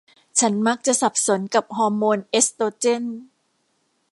[0.39, 3.03] ฉันมักจะสับสนกับฮอร์โมนเอสโตรเจน